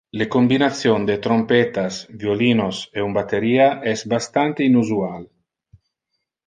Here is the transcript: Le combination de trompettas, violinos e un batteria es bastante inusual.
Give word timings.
Le 0.19 0.25
combination 0.35 1.03
de 1.09 1.17
trompettas, 1.25 1.99
violinos 2.23 2.81
e 2.97 2.99
un 3.09 3.15
batteria 3.19 3.67
es 3.95 3.99
bastante 4.15 4.59
inusual. 4.71 5.23